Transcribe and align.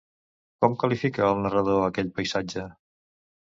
Com 0.63 0.77
qualifica 0.83 1.27
el 1.27 1.43
narrador 1.45 1.85
aquell 1.91 2.11
paisatge? 2.19 2.67